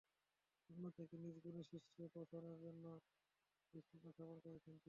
শূন্য 0.63 0.83
থেকে 0.97 1.15
নিজ 1.17 1.35
গুণে 1.43 1.63
শীর্ষে 1.69 2.03
পৌঁছানোর 2.15 2.53
অনন্য 2.59 2.85
দৃষ্টান্ত 3.73 4.05
স্থাপন 4.07 4.37
করেছেন 4.39 4.63
তিনি। 4.67 4.79